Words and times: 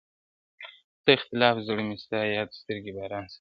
څه 1.03 1.09
اختلاف 1.17 1.55
زړه 1.67 1.83
مي 1.87 1.97
ستا 2.03 2.19
ياد 2.35 2.49
سترګي 2.61 2.91
باران 2.97 3.23
ساتي, 3.25 3.29